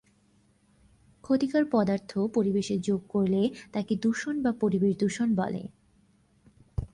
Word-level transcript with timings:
ক্ষতিকর 1.23 1.63
পদার্থ 1.71 2.11
পরিবেশে 2.33 2.75
যোগ 2.79 3.01
করলে 3.09 3.41
তাকে 3.73 3.93
দূষণ 3.95 4.35
বা 4.41 4.51
পরিবেশ 4.59 4.93
দূষণ 4.97 5.29
বলে। 5.35 5.63